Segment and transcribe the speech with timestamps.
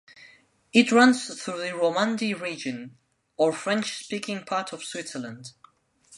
[0.73, 2.97] It runs through the Romandie region,
[3.37, 5.51] or French-speaking part of Switzerland.